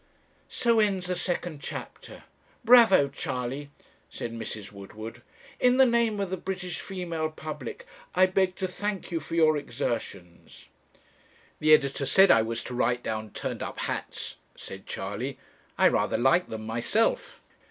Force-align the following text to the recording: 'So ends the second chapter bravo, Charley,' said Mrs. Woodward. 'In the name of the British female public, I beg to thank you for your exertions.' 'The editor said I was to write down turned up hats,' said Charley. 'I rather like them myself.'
'So 0.49 0.79
ends 0.79 1.05
the 1.05 1.15
second 1.15 1.61
chapter 1.61 2.23
bravo, 2.65 3.07
Charley,' 3.07 3.69
said 4.09 4.33
Mrs. 4.33 4.71
Woodward. 4.71 5.21
'In 5.59 5.77
the 5.77 5.85
name 5.85 6.19
of 6.19 6.31
the 6.31 6.37
British 6.37 6.79
female 6.81 7.29
public, 7.29 7.85
I 8.15 8.25
beg 8.25 8.55
to 8.55 8.67
thank 8.67 9.11
you 9.11 9.19
for 9.19 9.35
your 9.35 9.57
exertions.' 9.57 10.65
'The 11.59 11.73
editor 11.75 12.07
said 12.07 12.31
I 12.31 12.41
was 12.41 12.63
to 12.63 12.73
write 12.73 13.03
down 13.03 13.29
turned 13.29 13.61
up 13.61 13.77
hats,' 13.81 14.37
said 14.55 14.87
Charley. 14.87 15.37
'I 15.77 15.89
rather 15.89 16.17
like 16.17 16.47
them 16.47 16.65
myself.' 16.65 17.39